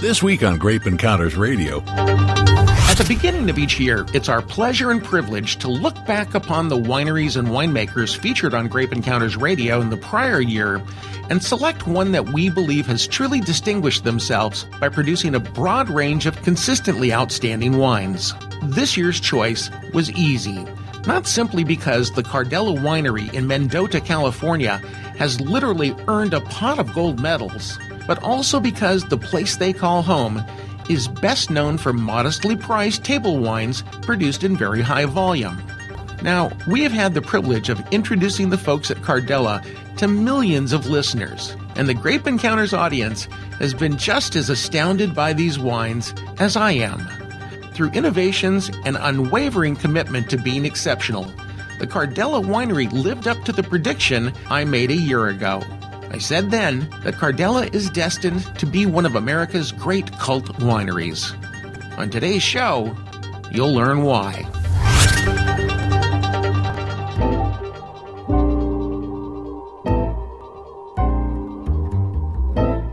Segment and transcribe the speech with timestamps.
[0.00, 1.82] This week on Grape Encounters Radio.
[1.86, 6.68] At the beginning of each year, it's our pleasure and privilege to look back upon
[6.68, 10.80] the wineries and winemakers featured on Grape Encounters Radio in the prior year
[11.28, 16.24] and select one that we believe has truly distinguished themselves by producing a broad range
[16.24, 18.32] of consistently outstanding wines.
[18.62, 20.64] This year's choice was easy,
[21.06, 24.78] not simply because the Cardella Winery in Mendota, California
[25.18, 30.02] has literally earned a pot of gold medals but also because the place they call
[30.02, 30.44] home
[30.88, 35.62] is best known for modestly priced table wines produced in very high volume.
[36.22, 39.64] Now, we have had the privilege of introducing the folks at Cardella
[39.96, 43.24] to millions of listeners, and the Grape Encounters audience
[43.58, 47.06] has been just as astounded by these wines as I am.
[47.72, 51.32] Through innovations and unwavering commitment to being exceptional,
[51.78, 55.62] the Cardella Winery lived up to the prediction I made a year ago.
[56.12, 61.32] I said then that Cardella is destined to be one of America's great cult wineries.
[61.96, 62.96] On today's show,
[63.52, 64.44] you'll learn why.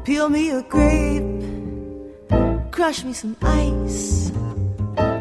[0.06, 1.42] Peel me a grape,
[2.72, 4.32] crush me some ice,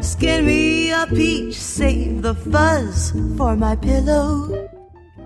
[0.01, 4.76] skin me a peach, save the fuzz for my pillow.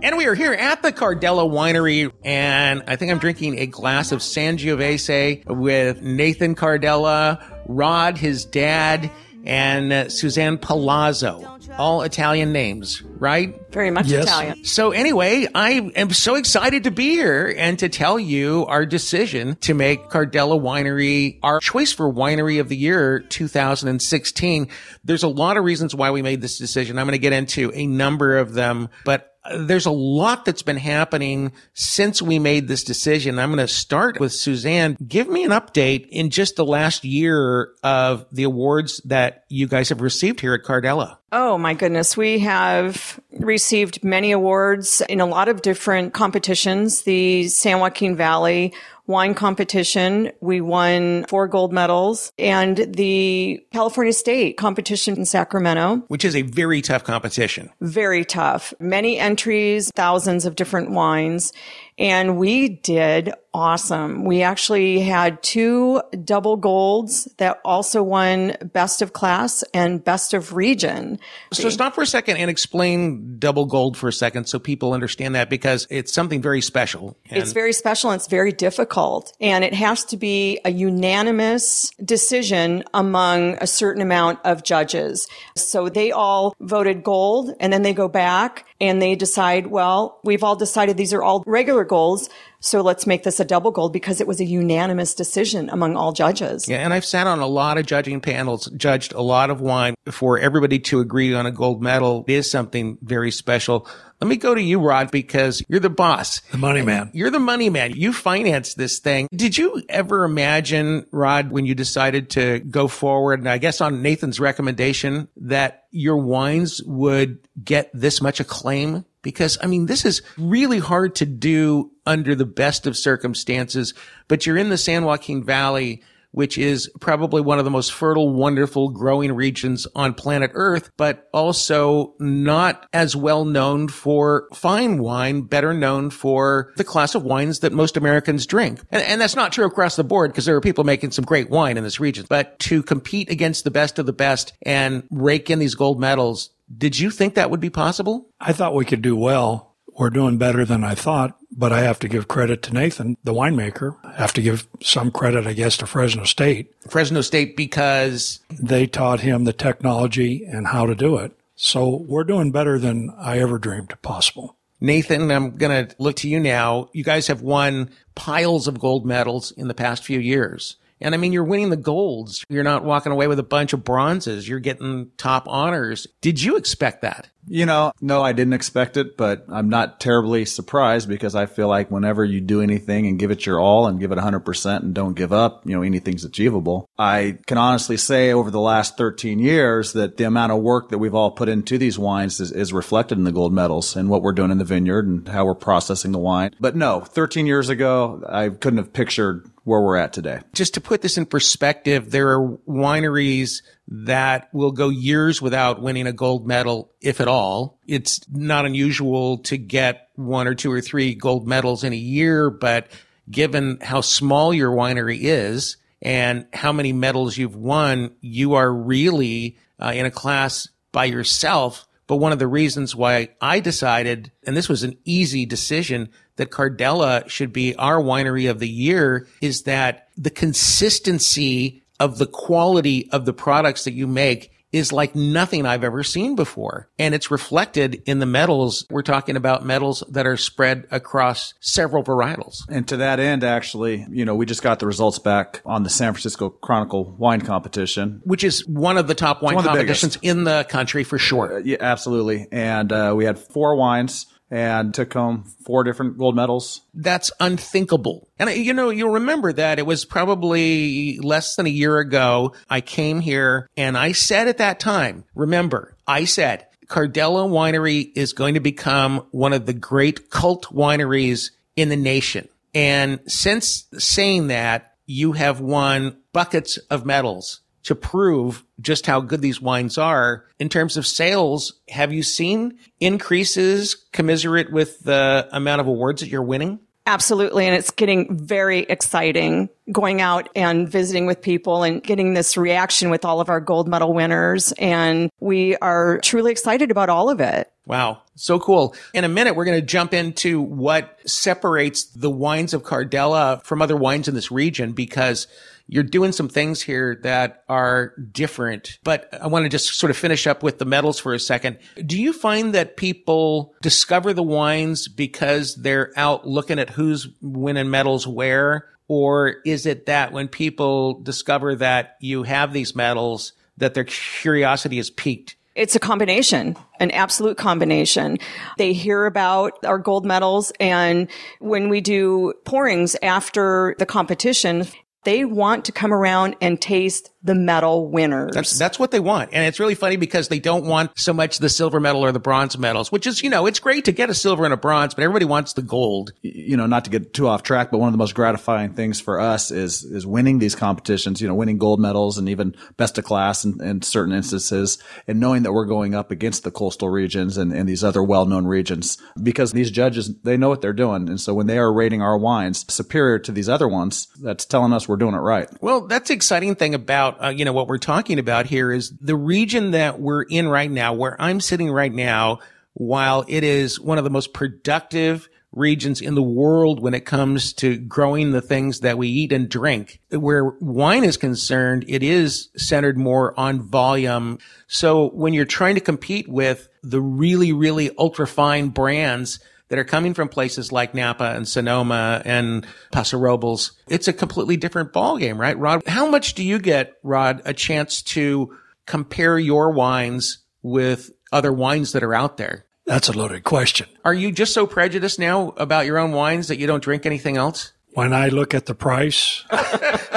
[0.03, 4.11] And we are here at the Cardella Winery, and I think I'm drinking a glass
[4.11, 9.11] of Sangiovese with Nathan Cardella, Rod, his dad,
[9.45, 11.59] and uh, Suzanne Palazzo.
[11.77, 13.55] All Italian names, right?
[13.71, 14.25] Very much Yes.
[14.25, 14.65] Italian.
[14.65, 19.55] So anyway, I am so excited to be here and to tell you our decision
[19.61, 24.67] to make Cardella Winery our choice for winery of the year 2016.
[25.03, 26.99] There's a lot of reasons why we made this decision.
[26.99, 30.77] I'm going to get into a number of them, but there's a lot that's been
[30.77, 33.39] happening since we made this decision.
[33.39, 34.97] I'm going to start with Suzanne.
[35.05, 39.89] Give me an update in just the last year of the awards that you guys
[39.89, 41.17] have received here at Cardella.
[41.31, 42.15] Oh my goodness.
[42.15, 47.03] We have received many awards in a lot of different competitions.
[47.03, 48.73] The San Joaquin Valley
[49.11, 55.97] wine competition, we won four gold medals and the California State competition in Sacramento.
[56.07, 57.69] Which is a very tough competition.
[57.81, 58.73] Very tough.
[58.79, 61.53] Many entries, thousands of different wines.
[62.01, 64.23] And we did awesome.
[64.23, 70.53] We actually had two double golds that also won best of class and best of
[70.53, 71.19] region.
[71.51, 75.35] So stop for a second and explain double gold for a second so people understand
[75.35, 77.17] that because it's something very special.
[77.25, 79.33] It's very special and it's very difficult.
[79.41, 85.27] And it has to be a unanimous decision among a certain amount of judges.
[85.57, 90.43] So they all voted gold and then they go back and they decide, well, we've
[90.43, 92.29] all decided these are all regular golds.
[92.61, 96.13] So let's make this a double gold because it was a unanimous decision among all
[96.13, 96.69] judges.
[96.69, 99.95] yeah, and I've sat on a lot of judging panels, judged a lot of wine.
[100.09, 103.87] For everybody to agree on a gold medal is something very special.
[104.21, 106.41] Let me go to you, Rod, because you're the boss.
[106.51, 107.09] The money man.
[107.13, 107.93] You're the money man.
[107.95, 109.27] You financed this thing.
[109.33, 114.03] Did you ever imagine, Rod, when you decided to go forward, and I guess on
[114.03, 119.03] Nathan's recommendation, that your wines would get this much acclaim?
[119.21, 123.93] Because, I mean, this is really hard to do under the best of circumstances,
[124.27, 126.01] but you're in the San Joaquin Valley
[126.31, 131.29] which is probably one of the most fertile, wonderful growing regions on planet Earth, but
[131.33, 137.59] also not as well known for fine wine, better known for the class of wines
[137.59, 138.79] that most Americans drink.
[138.91, 141.49] And, and that's not true across the board because there are people making some great
[141.49, 145.49] wine in this region, but to compete against the best of the best and rake
[145.49, 148.29] in these gold medals, did you think that would be possible?
[148.39, 149.70] I thought we could do well.
[150.01, 153.35] We're doing better than I thought, but I have to give credit to Nathan, the
[153.35, 153.97] winemaker.
[154.03, 156.73] I have to give some credit, I guess, to Fresno State.
[156.89, 161.33] Fresno State because They taught him the technology and how to do it.
[161.55, 164.57] So we're doing better than I ever dreamed possible.
[164.79, 166.89] Nathan, I'm going to look to you now.
[166.93, 170.77] You guys have won piles of gold medals in the past few years.
[170.99, 172.43] And I mean, you're winning the golds.
[172.49, 174.49] You're not walking away with a bunch of bronzes.
[174.49, 176.07] You're getting top honors.
[176.21, 177.27] Did you expect that?
[177.47, 181.67] You know, no, I didn't expect it, but I'm not terribly surprised because I feel
[181.67, 184.93] like whenever you do anything and give it your all and give it 100% and
[184.93, 186.89] don't give up, you know, anything's achievable.
[186.97, 190.99] I can honestly say over the last 13 years that the amount of work that
[190.99, 194.21] we've all put into these wines is, is reflected in the gold medals and what
[194.21, 196.55] we're doing in the vineyard and how we're processing the wine.
[196.59, 200.41] But no, 13 years ago, I couldn't have pictured where we're at today.
[200.53, 203.61] Just to put this in perspective, there are wineries
[203.93, 207.77] that will go years without winning a gold medal, if at all.
[207.85, 212.49] It's not unusual to get one or two or three gold medals in a year,
[212.49, 212.87] but
[213.29, 219.57] given how small your winery is and how many medals you've won, you are really
[219.77, 221.85] uh, in a class by yourself.
[222.07, 226.49] But one of the reasons why I decided, and this was an easy decision, that
[226.49, 233.07] Cardella should be our winery of the year is that the consistency of the quality
[233.11, 236.89] of the products that you make is like nothing I've ever seen before.
[236.97, 238.87] And it's reflected in the medals.
[238.89, 242.63] We're talking about medals that are spread across several varietals.
[242.69, 245.89] And to that end, actually, you know, we just got the results back on the
[245.89, 248.21] San Francisco Chronicle wine competition.
[248.23, 251.61] Which is one of the top wine of the competitions in the country for sure.
[251.63, 252.47] Yeah, absolutely.
[252.51, 256.81] And uh, we had four wines and took home four different gold medals.
[256.93, 258.27] That's unthinkable.
[258.37, 262.53] And uh, you know, you'll remember that it was probably less than a year ago.
[262.69, 268.33] I came here and I said at that time, remember, I said, Cardella Winery is
[268.33, 272.49] going to become one of the great cult wineries in the nation.
[272.75, 279.41] And since saying that, you have won buckets of medals to prove just how good
[279.41, 280.45] these wines are.
[280.59, 286.29] In terms of sales, have you seen increases commiserate with the amount of awards that
[286.29, 286.79] you're winning?
[287.07, 287.65] Absolutely.
[287.65, 293.09] And it's getting very exciting going out and visiting with people and getting this reaction
[293.09, 294.71] with all of our gold medal winners.
[294.73, 297.71] And we are truly excited about all of it.
[297.87, 298.21] Wow.
[298.35, 298.95] So cool.
[299.13, 303.81] In a minute, we're going to jump into what separates the wines of Cardella from
[303.81, 305.47] other wines in this region because
[305.91, 308.97] you're doing some things here that are different.
[309.03, 311.79] But I want to just sort of finish up with the medals for a second.
[312.03, 317.89] Do you find that people discover the wines because they're out looking at who's winning
[317.89, 318.87] medals where?
[319.09, 324.97] Or is it that when people discover that you have these medals, that their curiosity
[324.97, 325.57] is piqued?
[325.75, 328.37] It's a combination, an absolute combination.
[328.77, 331.29] They hear about our gold medals and
[331.59, 334.87] when we do pourings after the competition,
[335.23, 338.51] they want to come around and taste the medal winners.
[338.53, 339.49] That's, that's what they want.
[339.51, 342.39] And it's really funny because they don't want so much the silver medal or the
[342.39, 345.15] bronze medals, which is, you know, it's great to get a silver and a bronze,
[345.15, 346.33] but everybody wants the gold.
[346.41, 349.19] You know, not to get too off track, but one of the most gratifying things
[349.19, 353.17] for us is, is winning these competitions, you know, winning gold medals and even best
[353.17, 357.09] of class in, in certain instances and knowing that we're going up against the coastal
[357.09, 361.27] regions and, and these other well-known regions because these judges, they know what they're doing.
[361.27, 364.93] And so when they are rating our wines superior to these other ones, that's telling
[364.93, 365.67] us we're doing it right.
[365.81, 369.11] Well, that's the exciting thing about, uh, you know, what we're talking about here is
[369.19, 372.59] the region that we're in right now, where I'm sitting right now,
[372.93, 377.73] while it is one of the most productive regions in the world when it comes
[377.73, 380.19] to growing the things that we eat and drink.
[380.29, 384.59] Where wine is concerned, it is centered more on volume.
[384.87, 389.59] So when you're trying to compete with the really, really ultra fine brands,
[389.91, 394.77] that are coming from places like Napa and Sonoma and Paso Robles, it's a completely
[394.77, 396.07] different ballgame, right, Rod?
[396.07, 398.73] How much do you get, Rod, a chance to
[399.05, 402.85] compare your wines with other wines that are out there?
[403.05, 404.07] That's a loaded question.
[404.23, 407.57] Are you just so prejudiced now about your own wines that you don't drink anything
[407.57, 407.91] else?
[408.13, 409.65] When I look at the price,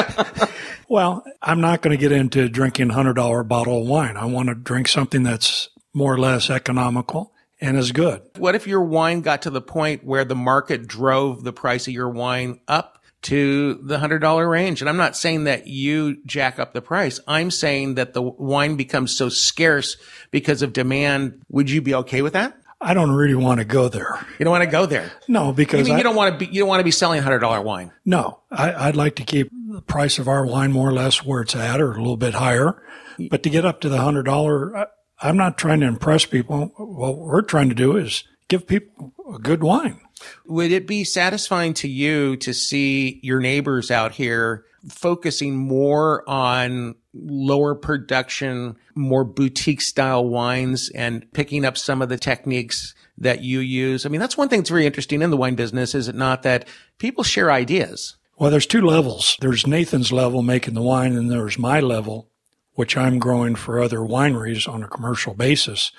[0.89, 4.17] well, I'm not going to get into drinking $100 bottle of wine.
[4.17, 7.34] I want to drink something that's more or less economical
[7.65, 8.23] and is good.
[8.39, 11.95] What if your wine got to the point where the market drove the price of
[11.95, 14.83] your wine up to the $100 range?
[14.83, 17.21] And I'm not saying that you jack up the price.
[17.27, 19.97] I'm saying that the wine becomes so scarce
[20.31, 21.43] because of demand.
[21.49, 22.57] Would you be okay with that?
[22.81, 24.27] I don't really want to go there.
[24.39, 25.11] You don't want to go there.
[25.27, 26.91] No, because you, mean I, you don't want to be you don't want to be
[26.91, 27.93] selling hundred dollar wine.
[28.05, 31.41] No, I, would like to keep the price of our wine more or less where
[31.41, 32.83] it's at, or a little bit higher.
[33.31, 34.89] But to get up to the hundred dollar,
[35.21, 36.73] I'm not trying to impress people.
[36.77, 40.01] What we're trying to do is give people a good wine.
[40.47, 46.95] Would it be satisfying to you to see your neighbors out here focusing more on
[47.15, 53.61] lower production, more boutique style wines and picking up some of the techniques that you
[53.61, 54.05] use?
[54.05, 56.43] I mean, that's one thing that's very interesting in the wine business, is it not
[56.43, 56.69] that
[56.99, 58.17] people share ideas?
[58.37, 59.37] Well, there's two levels.
[59.41, 62.29] There's Nathan's level making the wine and there's my level
[62.75, 65.93] which I'm growing for other wineries on a commercial basis.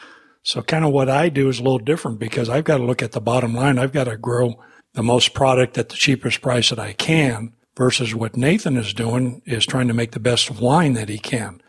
[0.44, 3.02] So kind of what I do is a little different because I've got to look
[3.02, 3.80] at the bottom line.
[3.80, 4.62] I've got to grow
[4.94, 9.42] the most product at the cheapest price that I can versus what Nathan is doing
[9.46, 11.62] is trying to make the best wine that he can.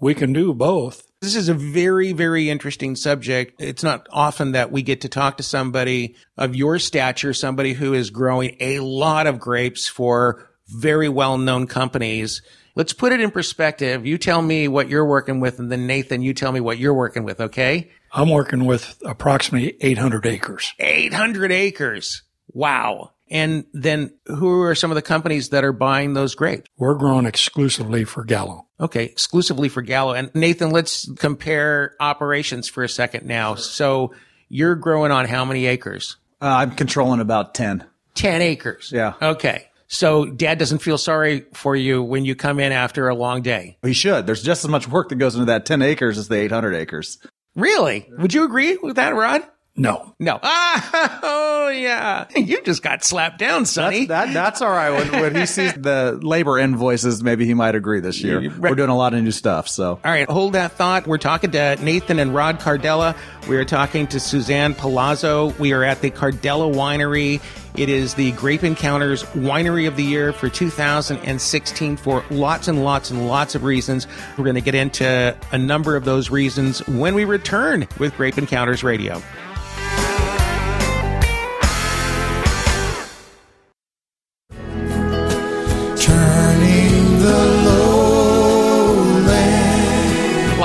[0.00, 1.10] We can do both.
[1.20, 3.54] This is a very, very interesting subject.
[3.58, 7.94] It's not often that we get to talk to somebody of your stature, somebody who
[7.94, 12.42] is growing a lot of grapes for very well known companies
[12.76, 14.04] Let's put it in perspective.
[14.04, 16.94] You tell me what you're working with, and then Nathan, you tell me what you're
[16.94, 17.90] working with, okay?
[18.12, 20.74] I'm working with approximately 800 acres.
[20.80, 22.22] 800 acres.
[22.48, 23.12] Wow.
[23.30, 26.68] And then who are some of the companies that are buying those grapes?
[26.76, 28.66] We're growing exclusively for Gallo.
[28.80, 30.12] Okay, exclusively for Gallo.
[30.12, 33.54] And Nathan, let's compare operations for a second now.
[33.54, 34.14] So
[34.48, 36.16] you're growing on how many acres?
[36.42, 37.84] Uh, I'm controlling about 10.
[38.14, 38.90] 10 acres.
[38.92, 39.14] Yeah.
[39.22, 39.68] Okay.
[39.94, 43.78] So dad doesn't feel sorry for you when you come in after a long day.
[43.82, 44.26] He should.
[44.26, 47.18] There's just as much work that goes into that 10 acres as the 800 acres.
[47.54, 48.08] Really?
[48.18, 49.42] Would you agree with that, Rod?
[49.76, 50.14] No.
[50.20, 50.38] No.
[50.40, 52.26] Ah, oh yeah.
[52.36, 54.06] You just got slapped down, Sonny.
[54.06, 54.90] That's, that, that's all right.
[54.90, 58.52] When, when he sees the labor invoices, maybe he might agree this year.
[58.56, 59.66] We're doing a lot of new stuff.
[59.66, 61.08] So, All right, hold that thought.
[61.08, 63.16] We're talking to Nathan and Rod Cardella.
[63.48, 65.48] We are talking to Suzanne Palazzo.
[65.58, 67.40] We are at the Cardella Winery.
[67.76, 73.10] It is the Grape Encounters Winery of the Year for 2016 for lots and lots
[73.10, 74.06] and lots of reasons.
[74.38, 78.38] We're going to get into a number of those reasons when we return with Grape
[78.38, 79.20] Encounters Radio.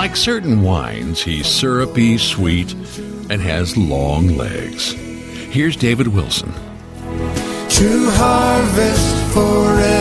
[0.10, 2.74] Like certain wines, he's syrupy, sweet,
[3.30, 4.94] and has long legs.
[4.94, 6.52] Here's David Wilson.
[6.52, 10.00] to harvest forever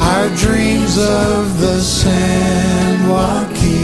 [0.00, 3.79] our dreams of the San Joaquin.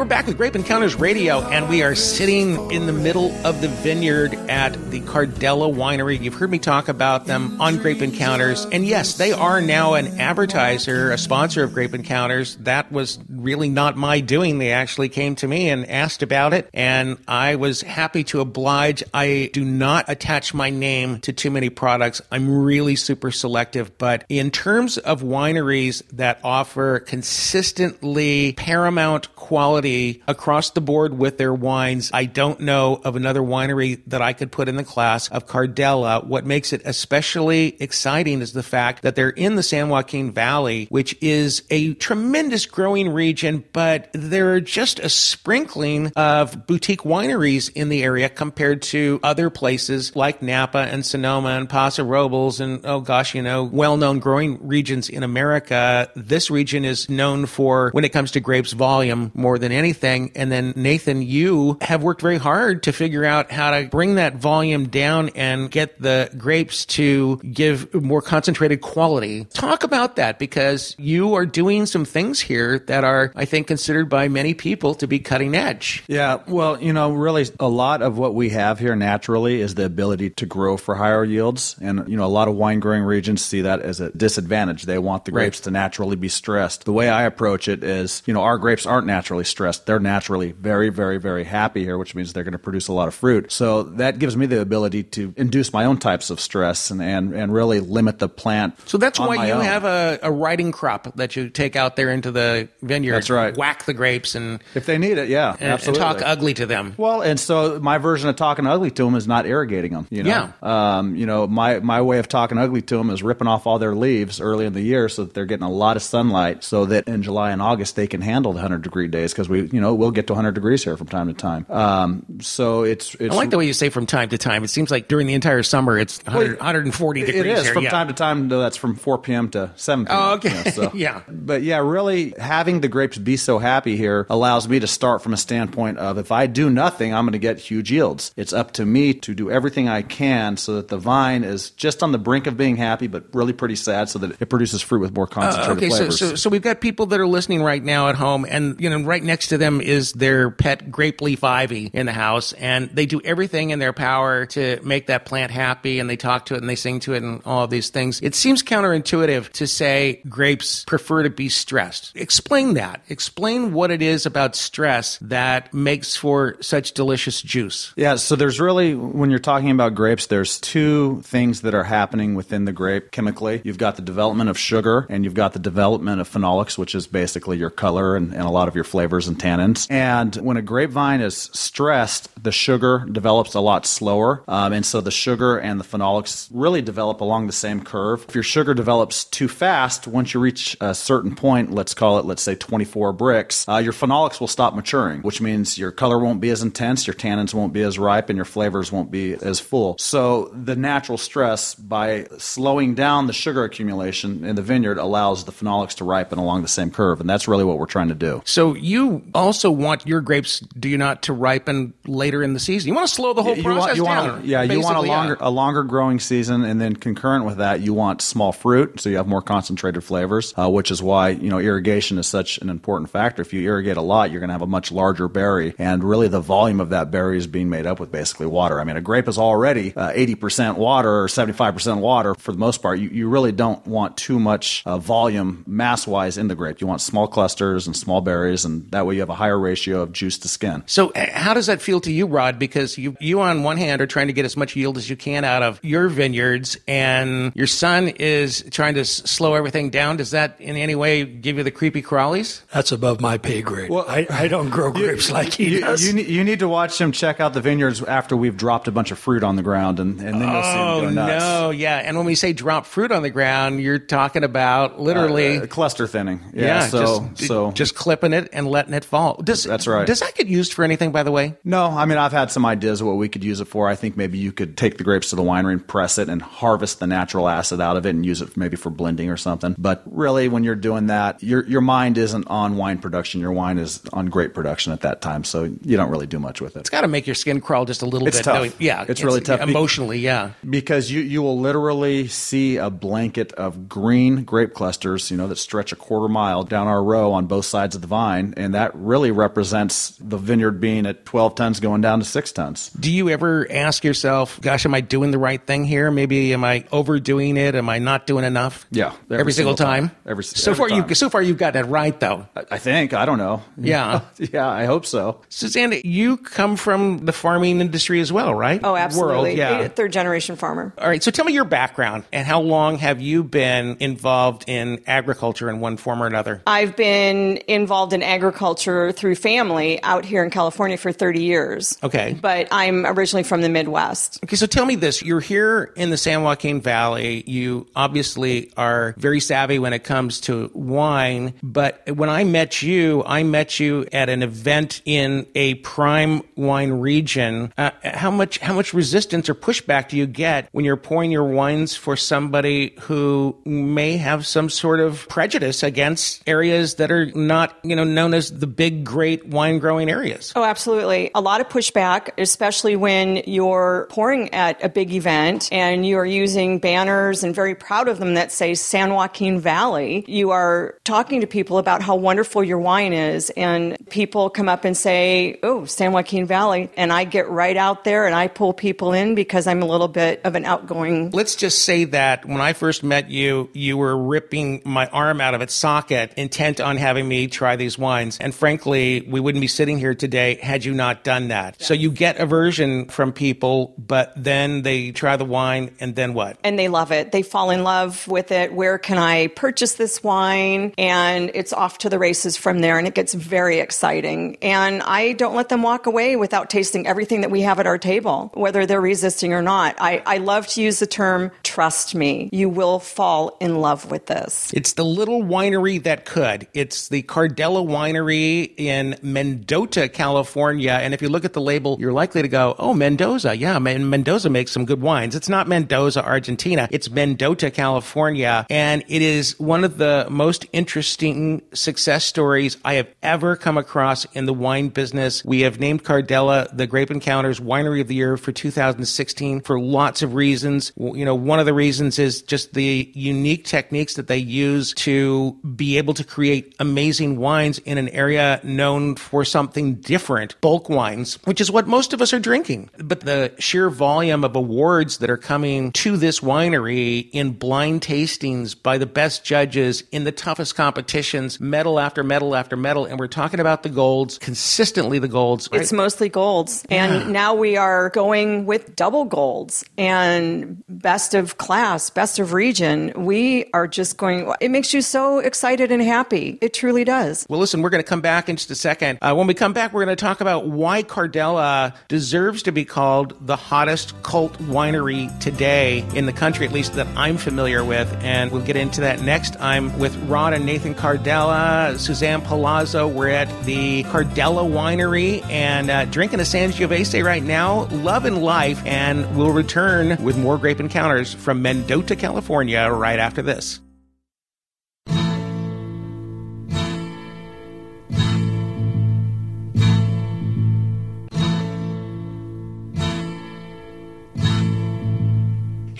[0.00, 3.68] We're back with Grape Encounters Radio, and we are sitting in the middle of the
[3.68, 6.18] vineyard at the Cardella Winery.
[6.18, 10.18] You've heard me talk about them on Grape Encounters, and yes, they are now an
[10.18, 12.56] advertiser, a sponsor of Grape Encounters.
[12.56, 14.56] That was really not my doing.
[14.56, 19.04] They actually came to me and asked about it, and I was happy to oblige.
[19.12, 22.22] I do not attach my name to too many products.
[22.32, 29.89] I'm really super selective, but in terms of wineries that offer consistently paramount quality
[30.26, 34.52] across the board with their wines, I don't know of another winery that I could
[34.52, 36.24] put in the class of Cardella.
[36.24, 40.86] What makes it especially exciting is the fact that they're in the San Joaquin Valley,
[40.90, 47.70] which is a tremendous growing region, but there are just a sprinkling of boutique wineries
[47.74, 52.84] in the area compared to other places like Napa and Sonoma and Paso Robles and,
[52.84, 56.10] oh gosh, you know, well known growing regions in America.
[56.14, 60.30] This region is known for, when it comes to grapes volume, more than anything.
[60.36, 64.36] And then, Nathan, you have worked very hard to figure out how to bring that
[64.36, 69.46] volume down and get the grapes to give more concentrated quality.
[69.46, 74.08] Talk about that because you are doing some things here that are, I think, considered
[74.08, 76.04] by many people to be cutting edge.
[76.06, 79.86] Yeah, well, you know, really a lot of what we have here naturally is the
[79.86, 81.76] ability to grow for higher yields.
[81.80, 84.82] And, you know, a lot of wine growing regions see that as a disadvantage.
[84.84, 85.44] They want the Right.
[85.44, 86.84] grapes to naturally be stressed.
[86.84, 89.59] The way I approach it is, you know, our grapes aren't naturally stressed.
[89.60, 93.08] They're naturally very, very, very happy here, which means they're going to produce a lot
[93.08, 93.52] of fruit.
[93.52, 97.34] So that gives me the ability to induce my own types of stress and, and,
[97.34, 98.78] and really limit the plant.
[98.88, 99.64] So that's why you own.
[99.64, 103.14] have a, a riding crop that you take out there into the vineyard.
[103.14, 103.56] That's right.
[103.56, 106.00] Whack the grapes and, If they need it, yeah, and, and absolutely.
[106.00, 106.94] talk ugly to them.
[106.96, 110.06] Well, and so my version of talking ugly to them is not irrigating them.
[110.10, 110.98] You know, Yeah.
[110.98, 113.78] Um, you know, my my way of talking ugly to them is ripping off all
[113.78, 116.86] their leaves early in the year so that they're getting a lot of sunlight, so
[116.86, 119.80] that in July and August they can handle the hundred degree days because we, you
[119.80, 121.66] know, we'll get to 100 degrees here from time to time.
[121.68, 124.64] Um, so it's it's I like the way you say from time to time.
[124.64, 127.74] It seems like during the entire summer it's 100, 140 degrees It is here.
[127.74, 127.90] from yeah.
[127.90, 128.48] time to time.
[128.48, 129.50] Though that's from 4 p.m.
[129.50, 130.18] to 7 p.m.
[130.18, 130.48] Oh, okay.
[130.50, 130.90] you know, so.
[130.94, 131.22] Yeah.
[131.28, 135.32] But yeah, really having the grapes be so happy here allows me to start from
[135.34, 138.32] a standpoint of if I do nothing, I'm going to get huge yields.
[138.36, 142.02] It's up to me to do everything I can so that the vine is just
[142.02, 145.00] on the brink of being happy, but really pretty sad, so that it produces fruit
[145.00, 147.82] with more Uh, concentrated okay, so, so so we've got people that are listening right
[147.82, 151.44] now at home, and you know, right next to them is their pet grape leaf
[151.44, 155.50] ivy in the house, and they do everything in their power to make that plant
[155.50, 157.90] happy, and they talk to it and they sing to it and all of these
[157.90, 158.20] things.
[158.22, 162.12] It seems counterintuitive to say grapes prefer to be stressed.
[162.14, 163.02] Explain that.
[163.08, 167.92] Explain what it is about stress that makes for such delicious juice.
[167.96, 172.34] Yeah, so there's really, when you're talking about grapes, there's two things that are happening
[172.34, 173.60] within the grape chemically.
[173.64, 177.06] You've got the development of sugar and you've got the development of phenolics, which is
[177.06, 179.86] basically your color and, and a lot of your flavors and tannins.
[179.90, 184.42] And when a grapevine is stressed, the sugar develops a lot slower.
[184.46, 188.26] Um, and so the sugar and the phenolics really develop along the same curve.
[188.28, 192.24] If your sugar develops too fast, once you reach a certain point, let's call it,
[192.24, 196.40] let's say 24 Brix, uh, your phenolics will stop maturing, which means your color won't
[196.40, 199.60] be as intense, your tannins won't be as ripe, and your flavors won't be as
[199.60, 199.96] full.
[199.98, 205.52] So the natural stress by slowing down the sugar accumulation in the vineyard allows the
[205.52, 207.20] phenolics to ripen along the same curve.
[207.20, 208.42] And that's really what we're trying to do.
[208.44, 212.60] So you also also want your grapes, do you not, to ripen later in the
[212.60, 212.88] season?
[212.88, 214.28] You want to slow the whole you process want, you down.
[214.28, 215.48] Want, yeah, you want a longer yeah.
[215.48, 219.16] a longer growing season, and then concurrent with that, you want small fruit, so you
[219.16, 220.54] have more concentrated flavors.
[220.56, 223.42] Uh, which is why you know irrigation is such an important factor.
[223.42, 226.28] If you irrigate a lot, you're going to have a much larger berry, and really
[226.28, 228.80] the volume of that berry is being made up with basically water.
[228.80, 232.34] I mean, a grape is already uh, eighty percent water or seventy five percent water
[232.34, 232.98] for the most part.
[232.98, 236.80] You, you really don't want too much uh, volume mass wise in the grape.
[236.80, 240.02] You want small clusters and small berries, and that way you have a higher ratio
[240.02, 240.82] of juice to skin.
[240.86, 242.58] So, uh, how does that feel to you, Rod?
[242.58, 245.16] Because you, you on one hand are trying to get as much yield as you
[245.16, 250.16] can out of your vineyards, and your son is trying to s- slow everything down.
[250.16, 252.62] Does that in any way give you the creepy crawlies?
[252.72, 253.90] That's above my pay grade.
[253.90, 256.02] Well, I, I don't grow grapes like he You, does.
[256.12, 259.10] you, you need to watch him check out the vineyards after we've dropped a bunch
[259.10, 261.44] of fruit on the ground, and, and then you'll see him Oh go nuts.
[261.44, 261.96] no, yeah.
[261.98, 265.58] And when we say drop fruit on the ground, you're talking about literally.
[265.58, 266.40] Uh, cluster thinning.
[266.52, 266.64] Yeah.
[266.64, 269.40] yeah, so just, so just clipping it and letting it fall.
[269.42, 270.06] Does, That's right.
[270.06, 271.56] Does that get used for anything, by the way?
[271.64, 273.88] no, I mean I've had some ideas of what we could use it for.
[273.88, 276.40] I think maybe you could take the grapes to the winery and press it and
[276.42, 279.74] harvest the natural acid out of it and use it maybe for blending or something.
[279.78, 283.40] But really, when you're doing that, your your mind isn't on wine production.
[283.40, 285.44] Your wine is on grape production at that time.
[285.44, 286.80] So you don't really do much with it.
[286.80, 288.44] It's got to make your skin crawl just a little It's bit.
[288.44, 288.54] tough.
[288.56, 289.60] knowing- yeah, It's really tough.
[289.60, 290.52] Emotionally, yeah.
[290.68, 295.56] because you, you will literally see a blanket of green grape clusters, you know, that
[295.56, 298.89] stretch a quarter mile down our row on both sides of the vine, and that
[298.94, 302.90] really represents the vineyard being at 12 tons going down to six tons.
[302.90, 306.10] Do you ever ask yourself, "Gosh, am I doing the right thing here?
[306.10, 307.74] Maybe am I overdoing it?
[307.74, 310.08] Am I not doing enough?" Yeah, every, every single, single time.
[310.08, 310.16] time.
[310.26, 311.14] Every- so every far, you time.
[311.14, 312.46] so far you've gotten it right, though.
[312.56, 313.62] I, I think I don't know.
[313.76, 314.22] Yeah.
[314.38, 315.40] yeah, I hope so.
[315.48, 318.80] Susanna, you come from the farming industry as well, right?
[318.82, 319.34] Oh, absolutely.
[319.34, 319.88] World, yeah.
[319.88, 320.92] Third generation farmer.
[320.98, 325.02] All right, so tell me your background and how long have you been involved in
[325.06, 326.62] agriculture in one form or another?
[326.66, 331.98] I've been involved in agriculture through family out here in California for 30 years.
[332.02, 332.36] Okay.
[332.40, 334.40] But I'm originally from the Midwest.
[334.44, 335.22] Okay, so tell me this.
[335.22, 337.42] You're here in the San Joaquin Valley.
[337.46, 343.22] You obviously are very savvy when it comes to wine, but when I met you,
[343.24, 347.72] I met you at an event in a prime wine region.
[347.76, 351.44] Uh, how much how much resistance or pushback do you get when you're pouring your
[351.44, 357.76] wines for somebody who may have some sort of prejudice against areas that are not,
[357.82, 360.52] you know, known as the big great wine growing areas?
[360.54, 361.30] Oh, absolutely.
[361.34, 366.78] A lot of pushback, especially when you're pouring at a big event and you're using
[366.78, 370.24] banners and very proud of them that say San Joaquin Valley.
[370.28, 374.84] You are talking to people about how wonderful your wine is, and people come up
[374.84, 376.90] and say, Oh, San Joaquin Valley.
[376.96, 380.08] And I get right out there and I pull people in because I'm a little
[380.08, 381.30] bit of an outgoing.
[381.30, 385.54] Let's just say that when I first met you, you were ripping my arm out
[385.54, 388.38] of its socket, intent on having me try these wines.
[388.38, 391.80] And frankly, we wouldn't be sitting here today had you not done that.
[391.82, 396.58] So you get aversion from people, but then they try the wine, and then what?
[396.64, 397.32] and they love it.
[397.32, 398.72] They fall in love with it.
[398.72, 400.94] Where can I purchase this wine?
[400.96, 404.56] And it's off to the races from there, and it gets very exciting.
[404.62, 407.98] And I don't let them walk away without tasting everything that we have at our
[407.98, 409.96] table, whether they're resisting or not.
[409.98, 412.48] I, I love to use the term trust me.
[412.52, 414.70] You will fall in love with this.
[414.72, 416.68] It's the little winery that could.
[416.74, 420.92] It's the Cardella Winery in Mendota, California.
[420.92, 423.56] And if you look at the label, you're likely to go, oh, Mendoza.
[423.56, 425.34] Yeah, Men- Mendoza makes some good wines.
[425.34, 426.88] It's not Mendoza, Argentina.
[426.90, 428.66] It's Mendota, California.
[428.70, 434.24] And it is one of the most interesting success stories I have ever come across
[434.32, 435.44] in the wine business.
[435.44, 440.22] We have named Cardella the Grape Encounters Winery of the Year for 2016 for lots
[440.22, 440.92] of reasons.
[440.96, 445.52] You know, one of the reasons is just the unique techniques that they use to
[445.76, 448.29] be able to create amazing wines in an area
[448.62, 452.90] known for something different, bulk wines, which is what most of us are drinking.
[452.98, 458.80] But the sheer volume of awards that are coming to this winery in blind tastings
[458.80, 463.26] by the best judges in the toughest competitions, medal after medal after medal, and we're
[463.28, 465.68] talking about the golds, consistently the golds.
[465.72, 465.80] right?
[465.80, 466.84] It's mostly golds.
[466.90, 473.12] And now we are going with double golds and best of class, best of region.
[473.16, 476.58] We are just going, it makes you so excited and happy.
[476.60, 477.46] It truly does.
[477.48, 479.18] Well, listen, we're going to come back in just a second.
[479.20, 482.84] Uh, when we come back, we're going to talk about why Cardella deserves to be
[482.84, 488.12] called the hottest cult winery today in the country, at least that I'm familiar with.
[488.22, 489.60] And we'll get into that next.
[489.60, 493.08] I'm with Rod and Nathan Cardella, Suzanne Palazzo.
[493.08, 497.86] We're at the Cardella Winery and uh, drinking a Sangiovese right now.
[497.86, 498.80] Love and life.
[498.86, 503.80] And we'll return with more grape encounters from Mendota, California, right after this.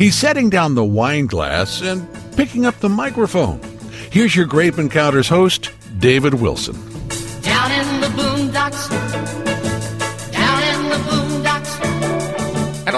[0.01, 3.61] He's setting down the wine glass and picking up the microphone.
[4.11, 6.77] Here's your Grape Encounters host, David Wilson.
[7.43, 8.50] Down in the boondocks.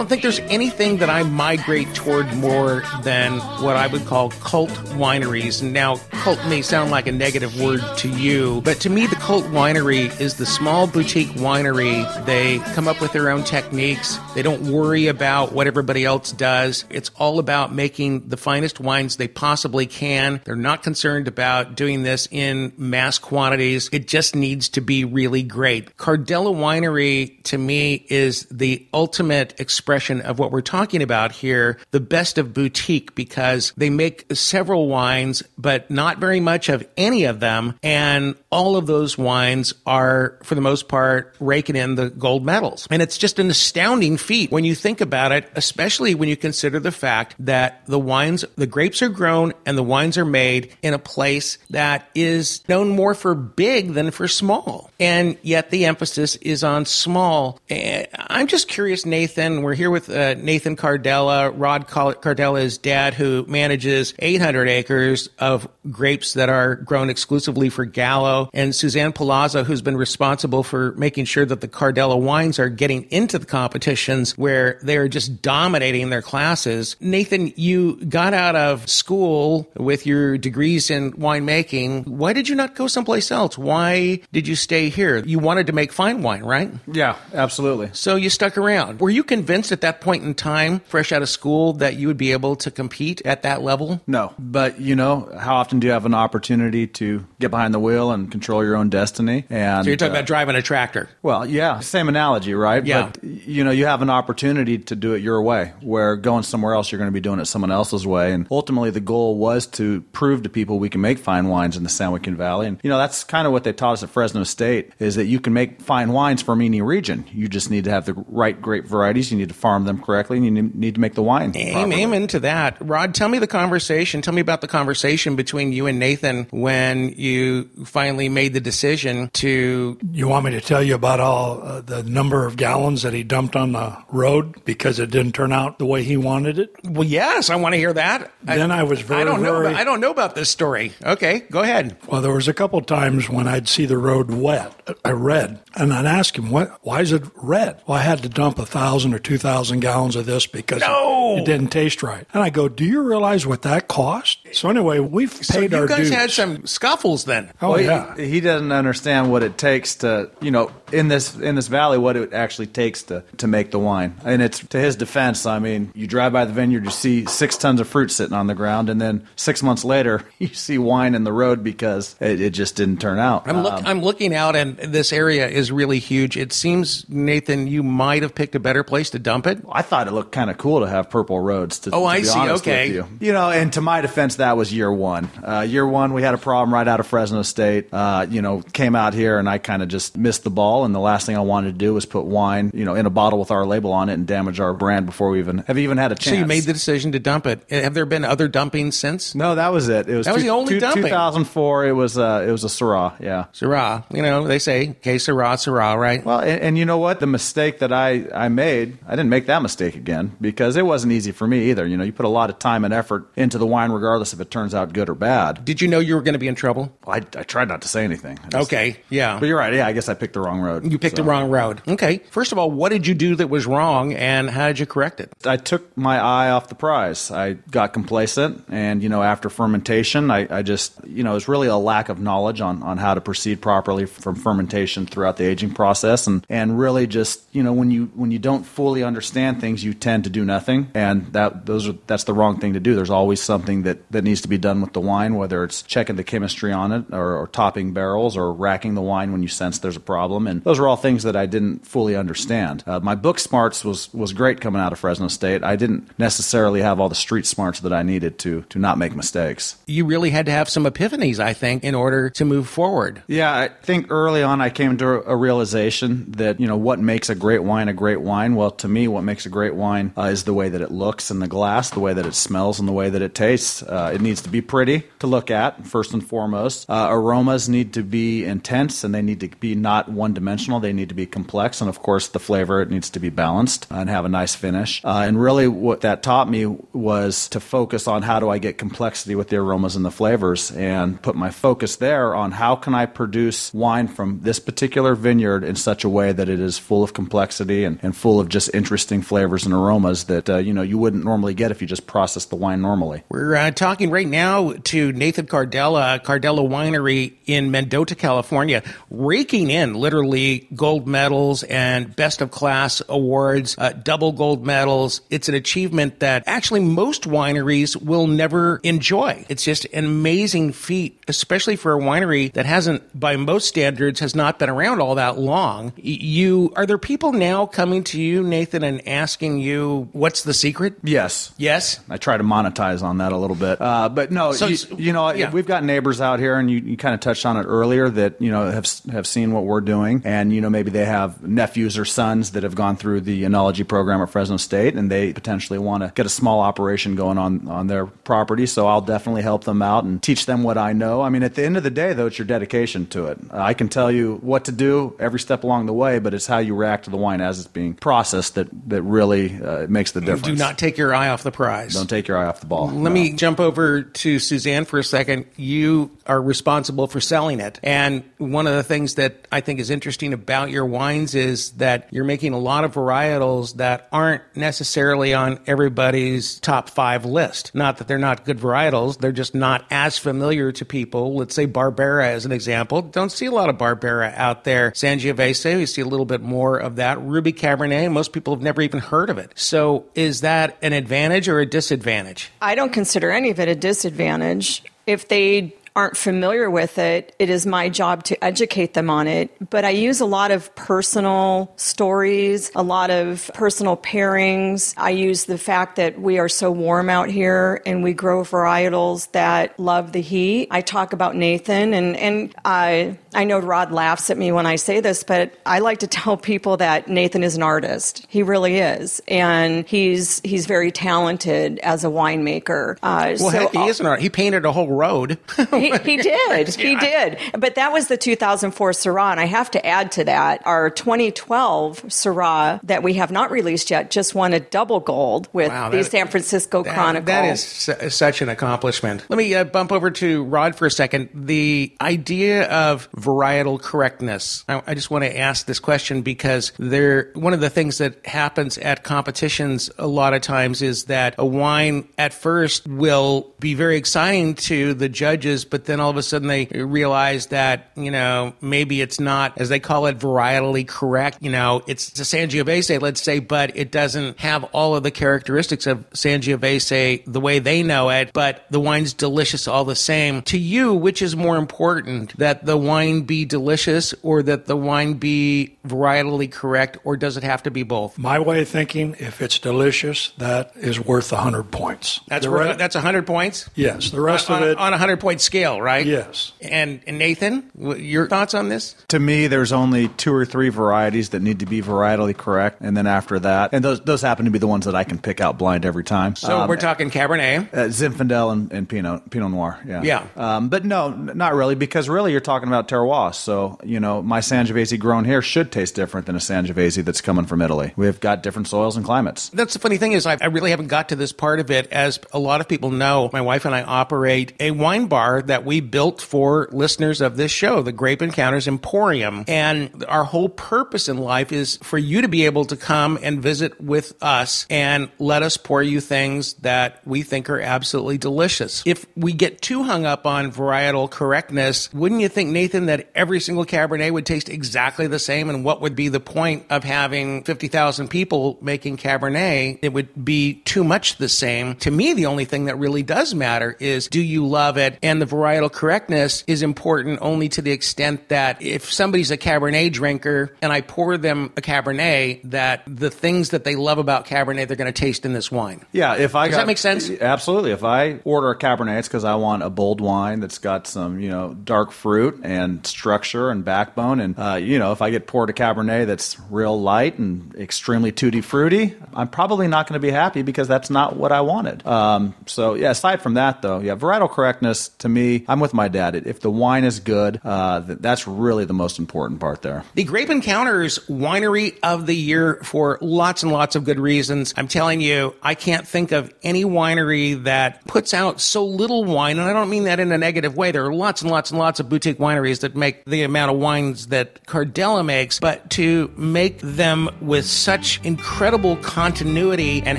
[0.03, 4.71] Don't think there's anything that I migrate toward more than what I would call cult
[4.99, 5.63] wineries.
[5.63, 9.45] Now, cult may sound like a negative word to you, but to me, the cult
[9.45, 12.03] winery is the small boutique winery.
[12.27, 14.19] They come up with their own techniques.
[14.35, 16.85] They don't worry about what everybody else does.
[16.91, 20.41] It's all about making the finest wines they possibly can.
[20.45, 23.89] They're not concerned about doing this in mass quantities.
[23.93, 25.97] It just needs to be really great.
[25.97, 32.01] Cardella Winery, to me, is the ultimate expression of what we're talking about here, the
[32.01, 37.41] best of boutique, because they make several wines, but not very much of any of
[37.41, 37.79] them.
[37.83, 42.87] And all of those wines are, for the most part, raking in the gold medals.
[42.91, 46.81] And it's just an astounding feat when you think about it, especially when you consider
[46.81, 50.95] the fact that the wines, the grapes are grown and the wines are made in
[50.95, 54.91] a place that is known more for big than for small.
[55.01, 57.59] And yet the emphasis is on small.
[57.69, 63.47] Eh, I'm just curious, Nathan, we're here with uh, Nathan Cardella, Rod Cardella's dad, who
[63.49, 69.81] manages 800 acres of grapes that are grown exclusively for Gallo, and Suzanne Palazzo, who's
[69.81, 74.79] been responsible for making sure that the Cardella wines are getting into the competitions where
[74.83, 76.95] they're just dominating their classes.
[77.01, 82.07] Nathan, you got out of school with your degrees in winemaking.
[82.07, 83.57] Why did you not go someplace else?
[83.57, 85.17] Why did you stay here?
[85.25, 86.71] You wanted to make fine wine, right?
[86.87, 87.89] Yeah, absolutely.
[87.95, 89.01] So you stuck around.
[89.01, 92.17] Were you convinced at that point in time, fresh out of school, that you would
[92.17, 94.01] be able to compete at that level?
[94.07, 97.79] No, but you know, how often do you have an opportunity to get behind the
[97.79, 99.45] wheel and control your own destiny?
[99.51, 101.09] And So you're talking uh, about driving a tractor.
[101.23, 102.85] Well, yeah, same analogy, right?
[102.85, 103.11] Yeah.
[103.13, 106.75] But you know, you have an opportunity to do it your way, where going somewhere
[106.75, 108.33] else, you're going to be doing it someone else's way.
[108.33, 111.83] And ultimately, the goal was to prove to people we can make fine wines in
[111.83, 112.67] the San Joaquin Valley.
[112.67, 115.27] And you know, that's kind of what they taught us at Fresno State is that
[115.27, 117.25] you can make fine wines from any region.
[117.33, 119.31] You just need to have the right grape varieties.
[119.31, 121.53] You need to farm them correctly, and you need- need to make the wine.
[121.55, 122.03] Aim, properly.
[122.03, 122.77] amen to that.
[122.81, 124.23] Rod, tell me the conversation.
[124.23, 129.31] Tell me about the conversation between you and Nathan when you finally made the decision
[129.35, 129.99] to.
[130.13, 133.23] You want me to tell you about all uh, the number of gallons that he
[133.23, 136.71] dumped on the road because it didn't turn out the way he wanted it?
[136.85, 138.33] Well, yes, I want to hear that.
[138.43, 139.53] Then I was very, I don't know.
[139.55, 140.93] very- About, I don't know about this story.
[141.05, 141.97] Okay, go ahead.
[142.09, 144.73] Well, there was a couple times when I'd see the road wet,
[145.07, 146.79] uh, red, and I'd ask him, "What?
[146.83, 150.17] Why is it red?" Well, I had to dump a thousand or two thousand gallons
[150.17, 151.37] of this because No!
[151.37, 152.27] it, it didn't taste right.
[152.33, 155.73] And I go, "Do you realize what that cost?" So anyway, we've paid So paid
[155.73, 156.11] you our guys dues.
[156.11, 157.51] had some scuffles then.
[157.61, 158.17] oh Well, he- yeah.
[158.17, 162.17] he, doesn't understand what it takes to, you know, in this in this valley, what
[162.17, 164.15] it actually takes to to make the wine.
[164.25, 165.47] And it's to his defense.
[165.47, 168.47] I mean, you drive by the vineyard, you see six tons of fruit sitting on
[168.47, 172.41] the ground, and then six months later, you see wine in the road because it,
[172.41, 173.47] it just didn't turn out.
[173.49, 176.37] I'm, look, Um, I'm looking out, and this area is really huge.
[176.37, 179.59] It seems, Nathan, you might have picked a better place to dump it.
[179.71, 181.81] I thought it looked kind of cool to have purple roads.
[181.81, 182.39] To, Oh, to I see.
[182.41, 182.93] Okay.
[182.93, 183.07] you.
[183.21, 185.29] you know, and to my defense, that was year one.
[185.43, 187.89] Uh, year one, we had a problem right out of Fresno State.
[187.93, 190.82] Uh, you know, came out here and I kind of just missed the ball.
[190.85, 193.11] And the last thing I wanted to do was put wine, you know, in a
[193.11, 195.99] bottle with our label on it and damage our brand before we even have even
[195.99, 196.35] had a chance.
[196.37, 197.63] So you made the decision to dump it.
[197.71, 199.35] Have there been other dumpings since?
[199.35, 200.09] No, that was it.
[200.09, 201.03] It was That was two- the only two- dumping.
[201.05, 201.87] 2004.
[201.87, 203.19] It was uh, it was a Syrah.
[203.21, 203.47] Yeah.
[203.53, 204.05] Syrah.
[204.15, 206.25] You know, they say, okay, Syrah, Syrah, right?
[206.25, 207.21] Well, and, and you know what?
[207.21, 211.13] The mistake that I, I made, I didn't make that mistake again because it wasn't
[211.13, 211.87] easy for me either.
[211.87, 214.41] You know, you put a lot of time and effort into the wine, regardless if
[214.41, 215.65] it turns out good or bad.
[215.65, 216.97] Did you know you were going to be in trouble?
[217.07, 218.39] I, I tried not to say anything.
[218.51, 219.39] Just- Okay, yeah.
[219.41, 219.75] But you're right.
[219.75, 220.72] Yeah, I guess I picked the wrong road.
[220.81, 221.23] You picked So.
[221.23, 221.83] the wrong road.
[221.87, 222.19] Okay.
[222.31, 225.21] First of all, what did you do that was wrong and how did you correct
[225.21, 225.33] it?
[225.45, 227.31] I took my eye off the prize.
[227.31, 231.49] I got complacent, and you know, after fermentation, I, I just, you know, it was
[231.49, 235.45] really a lack of knowledge on, on how to proceed properly from fermentation throughout the
[235.45, 239.61] aging process, and and really just, you know, when you when you don't fully understand
[239.61, 242.81] things, you tend to do nothing, and that those are that's the wrong thing to
[242.81, 242.95] do.
[242.95, 246.17] There's always something that that needs to be done with the wine, whether it's checking
[246.17, 249.79] the chemistry on it, or, or topping barrels, or racking the wine when you sense
[249.79, 252.85] there's a problem, and those are all things that I didn't fully understand.
[252.87, 255.63] Uh, my book smarts was was great coming out of Fresno State.
[255.63, 259.15] I didn't necessarily have all the street smarts that I needed to to not make
[259.15, 259.77] mistakes.
[259.87, 263.23] You really had to have some epiphanies, I think, in order to move forward.
[263.27, 267.29] Yeah, I think early on I came to a realization that, you know, what makes
[267.31, 268.55] a great wine a great wine?
[268.55, 271.31] Well, to me, what makes a great wine uh, is the way that it looks
[271.31, 273.83] in the glass, the way that it smells, and the way that it tastes.
[273.83, 276.89] Uh, it needs to be pretty to look at, first and foremost.
[276.89, 280.42] Uh, aromas need to be intense and they need to be not one dimensional.
[280.81, 281.81] They need to be complex.
[281.81, 285.01] And of course, the flavor, it needs to be balanced and have a nice finish.
[285.05, 288.79] Uh, and really, what that taught me was to focus on how do I get
[288.79, 292.95] complexity with the aromas and the flavors and put my focus there on how can
[292.95, 297.03] I produce wine from this particular vineyard in such a way that it is full
[297.03, 300.83] of complexity and, and full of just interesting flavors and aromas that, uh, you know,
[300.83, 303.23] you wouldn't normally get if you just process the wine normally.
[303.29, 309.95] We're uh, talking right now to Nathan Cardella, Cardella Winery in Mendota, California, raking in
[309.95, 310.32] literally
[310.75, 315.21] gold medals and best of class awards, uh, double gold medals.
[315.31, 319.45] It's an achievement that actually most wineries will never enjoy.
[319.49, 324.35] It's just an amazing feat, especially for a winery that hasn't, by most standards, has
[324.35, 325.93] not been around all that long.
[325.97, 330.95] You are there people now coming to you, Nathan, and asking you what's the secret?
[331.03, 331.53] Yes.
[331.59, 332.01] Yes.
[332.09, 333.81] I try to monetize on that a little bit.
[333.81, 335.51] Uh, but no, So you, you know, yeah.
[335.51, 338.41] we've got neighbors out here, and you, you kind of touched on it earlier that
[338.41, 341.99] you know have have seen what we're doing, and you know maybe they have nephews
[341.99, 345.79] or sons that have gone through the enology program at Fresno State, and they potentially
[345.79, 348.67] want to get a small operation going on on their property.
[348.67, 351.21] So I'll definitely help them out and teach them what I know.
[351.21, 353.39] I mean, at the end of the day, though, it's your dedication to it.
[353.51, 356.47] Uh, I can tell you what to do every step along the way, but it's
[356.47, 360.13] how you react to the wine as it's being processed that that really uh, makes
[360.13, 360.47] the difference.
[360.47, 361.95] Do not take your eye off the prize.
[361.95, 362.89] Don't take your eye off the ball.
[362.89, 365.47] Let me jump over to Suzanne for a second.
[365.57, 367.81] You are responsible for selling it.
[367.83, 372.09] And one of the things that I think is interesting about your wines is that
[372.11, 377.75] you're making a lot of varietals that aren't necessarily on everybody's top five list.
[377.75, 381.35] Not that they're not good varietals, they're just not as familiar to people.
[381.37, 383.03] Let's say Barbera as an example.
[383.03, 384.91] Don't see a lot of Barbera out there.
[384.91, 387.21] Sangiovese, we see a little bit more of that.
[387.21, 389.53] Ruby Cabernet, most people have never even heard of it.
[389.55, 392.51] So is that an advantage or a disadvantage?
[392.61, 394.83] I don't consider any of it a disadvantage.
[395.07, 399.51] If they aren't familiar with it, it is my job to educate them on it.
[399.71, 404.95] But I use a lot of personal stories, a lot of personal pairings.
[404.97, 409.31] I use the fact that we are so warm out here and we grow varietals
[409.33, 410.69] that love the heat.
[410.71, 414.77] I talk about Nathan and, and I, I know Rod laughs at me when I
[414.77, 418.27] say this, but I like to tell people that Nathan is an artist.
[418.29, 419.21] He really is.
[419.29, 422.97] And he's, he's very talented as a winemaker.
[423.03, 424.23] Uh, Well, so heck, he is an artist.
[424.23, 425.39] He painted a whole road.
[425.83, 426.69] he, he did.
[426.75, 427.39] He did.
[427.59, 429.31] But that was the 2004 Syrah.
[429.33, 433.91] And I have to add to that, our 2012 Syrah that we have not released
[433.91, 437.27] yet just won a double gold with Wow, the that- San Francisco That- Chronicle.
[437.27, 439.25] that is su- such an accomplishment.
[439.29, 441.29] Let me uh, bump over to Rod for a second.
[441.35, 444.65] The idea of varietal correctness.
[444.69, 448.25] I, I just want to ask this question because there, one of the things that
[448.27, 453.75] happens at competitions a lot of times is that a wine at first will be
[453.75, 458.11] very exciting to the judges, but then all of a sudden they realize that, you
[458.11, 461.39] know, maybe it's not, as they call it, varietally correct.
[461.41, 465.87] You know, it's a Sangiovese, let's say, but it doesn't have all of the characteristics
[465.87, 470.43] of Sangiovese the way they know it, but the wine's delicious all the same.
[470.43, 475.15] To you, which is more important, that the wine be delicious or that the wine
[475.15, 478.19] be varietally correct, or does it have to be both?
[478.19, 482.21] My way of thinking, if it's delicious, that is worth 100 points.
[482.29, 483.69] That's The where, re- that's 100 points?
[483.75, 486.07] yes, the rest on, of it, on a 100 point scale, right?
[486.07, 486.53] yes.
[486.61, 488.95] And, and Nathan, your thoughts on this?
[489.09, 492.97] To me, there's only two or three varieties that need to be varietally correct, and
[492.97, 495.41] then after that, and those those happen to be the ones that I can pick
[495.41, 496.37] out blind every time.
[496.37, 497.73] So Um, we're talking Cabernet.
[497.73, 499.81] uh, Zinfandel and, and Pinot Pinot Noir.
[499.87, 500.03] Yeah.
[500.03, 500.27] Yeah.
[500.37, 503.35] Um, but no, not really, because really you're talking about terroir.
[503.35, 507.47] So you know, my Sangiovese grown here should taste different than a Sangiovese that's coming
[507.47, 507.93] from Italy.
[507.97, 509.49] We've got different soils and climates.
[509.51, 511.91] That's the funny thing is I, I really haven't got to this part of it.
[511.93, 515.65] As a lot of people know, my wife and I operate a wine bar that
[515.65, 519.45] we built for listeners of this show, the Grape Encounters Emporium.
[519.49, 523.43] And our whole purpose in life is for you to be able to come and
[523.43, 528.83] visit with us and let us pour you things that we think are absolutely delicious.
[528.87, 533.41] If we get too hung up on varietal correctness, wouldn't you think, Nathan, that every
[533.41, 535.49] single Cabernet would taste exactly the same?
[535.49, 539.79] And what would be the point of having 50,000 people making Cabernet?
[539.83, 541.77] It would be too much the same.
[541.77, 544.99] To me, the only thing that really does matter is do you love it?
[545.03, 549.93] And the varietal correctness is important only to the extent that if somebody's a Cabernet
[549.93, 554.69] drinker and I pour them a Cabernet, that the things that they love about Cabernet,
[554.69, 555.85] they're going to taste in this wine.
[555.93, 557.11] Yeah, if I Does got, that make sense?
[557.11, 557.73] Absolutely.
[557.73, 561.21] If I order a Cabernet, it's because I want a bold wine that's got some,
[561.21, 564.21] you know, dark fruit and structure and backbone.
[564.21, 568.41] And uh, you know, if I get poured Cabernet that's real light and extremely tutti
[568.41, 571.87] fruity, I'm probably not going to be happy because that's not what I wanted.
[571.87, 575.89] Um, so yeah, aside from that though, yeah, varietal correctness to me, I'm with my
[575.89, 576.15] dad.
[576.15, 579.85] If the wine is good, uh, that's really the most important part there.
[579.95, 584.55] The Grape Encounters Winery of the Year for lots and lots of good reasons.
[584.57, 589.39] I'm telling you, I can't think of any winery that puts out so little wine,
[589.39, 590.73] and I don't mean that in a negative way.
[590.73, 593.59] There are lots and lots and lots of boutique wineries that make the amount of
[593.59, 599.99] wines that Cardella makes, but to make them with such incredible continuity and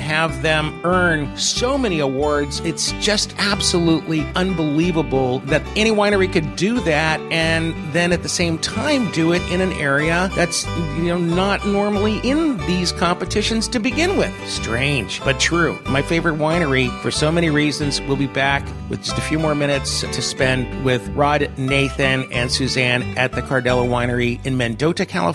[0.00, 6.80] have them earn so many awards, it's just absolutely unbelievable that any winery could do
[6.80, 11.18] that and then at the same time do it in an area that's you know
[11.18, 14.32] not normally in these competitions to begin with.
[14.48, 15.78] Strange, but true.
[15.84, 18.00] My favorite winery for so many reasons.
[18.00, 22.50] We'll be back with just a few more minutes to spend with Rod, Nathan, and
[22.50, 25.33] Suzanne at the Cardella Winery in Mendota, California.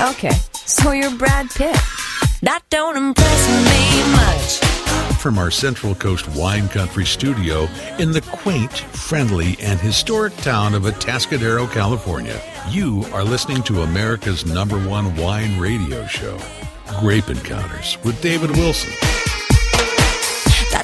[0.00, 1.76] Okay, so you're Brad Pitt.
[2.42, 5.18] That don't impress me much.
[5.20, 7.68] From our Central Coast Wine Country studio
[7.98, 14.46] in the quaint, friendly, and historic town of Atascadero, California, you are listening to America's
[14.46, 16.38] number one wine radio show,
[16.98, 19.19] Grape Encounters with David Wilson.